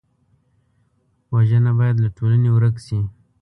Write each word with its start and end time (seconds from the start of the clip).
وژنه 1.33 1.71
باید 1.79 1.97
له 2.03 2.09
ټولنې 2.17 2.49
ورک 2.55 2.75
شي 2.85 2.99